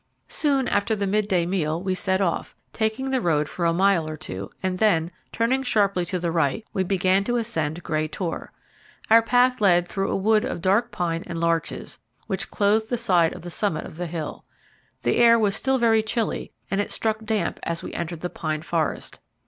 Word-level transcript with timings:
Soon 0.29 0.67
after 0.67 0.95
the 0.95 1.05
mid 1.05 1.27
day 1.27 1.45
meal 1.45 1.79
we 1.79 1.93
set 1.93 2.21
off, 2.21 2.55
taking 2.73 3.11
the 3.11 3.21
road 3.21 3.47
for 3.47 3.65
a 3.65 3.71
mile 3.71 4.09
or 4.09 4.17
two, 4.17 4.49
and 4.63 4.79
then, 4.79 5.11
turning 5.31 5.61
sharply 5.61 6.05
to 6.07 6.17
the 6.17 6.31
right, 6.31 6.65
we 6.73 6.81
began 6.83 7.23
to 7.25 7.35
ascend 7.35 7.83
Grey 7.83 8.07
Tor. 8.07 8.51
Our 9.11 9.21
path 9.21 9.61
led 9.61 9.87
through 9.87 10.09
a 10.09 10.15
wood 10.15 10.43
of 10.43 10.59
dark 10.59 10.89
pine 10.91 11.23
and 11.27 11.39
larches, 11.39 11.99
which 12.25 12.49
clothed 12.49 12.89
the 12.89 12.97
side 12.97 13.33
of 13.33 13.43
the 13.43 13.51
summit 13.51 13.85
of 13.85 13.97
the 13.97 14.07
hill. 14.07 14.43
The 15.03 15.17
air 15.17 15.37
was 15.37 15.55
still 15.55 15.77
very 15.77 16.01
chilly, 16.01 16.51
and 16.71 16.81
it 16.81 16.91
struck 16.91 17.23
damp 17.23 17.59
as 17.61 17.83
we 17.83 17.93
entered 17.93 18.21
the 18.21 18.29
pine 18.31 18.63
forest. 18.63 19.19